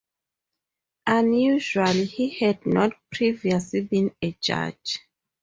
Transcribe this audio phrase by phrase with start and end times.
[1.05, 4.97] Unusually, he had not previously been a judge.